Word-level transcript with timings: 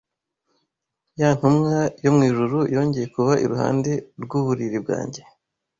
ya 1.19 1.29
ntumwa 1.37 1.75
yo 2.03 2.11
mu 2.15 2.21
ijuru 2.29 2.57
yongeye 2.75 3.07
kuba 3.15 3.33
iruhande 3.45 3.91
rw’uburiri 4.23 4.77
bwanjye 4.83 5.21